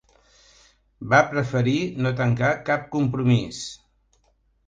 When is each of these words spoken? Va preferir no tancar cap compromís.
Va 1.11 1.17
preferir 1.33 1.75
no 2.05 2.13
tancar 2.21 2.49
cap 2.71 2.87
compromís. 2.97 3.59